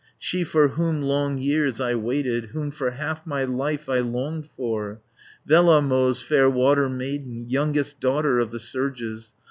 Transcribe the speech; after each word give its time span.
"She 0.17 0.43
for 0.43 0.69
whom 0.69 1.03
long 1.03 1.37
years 1.37 1.79
I 1.79 1.93
waited, 1.93 2.45
180 2.45 2.53
Whom 2.57 2.71
for 2.71 2.89
half 2.89 3.23
my 3.23 3.43
life 3.43 3.87
I 3.87 3.99
longed 3.99 4.49
for, 4.57 4.99
Vellamo's 5.47 6.23
fair 6.23 6.49
water 6.49 6.89
maiden, 6.89 7.47
Youngest 7.47 7.99
daughter 7.99 8.39
of 8.39 8.49
the 8.49 8.59
surges. 8.59 9.29